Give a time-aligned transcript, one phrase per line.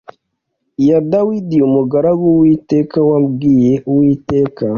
[0.81, 4.63] iya Dawidi umugaragu w Uwiteka wabwiye Uwiteka